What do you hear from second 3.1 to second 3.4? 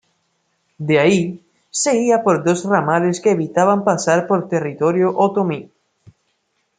que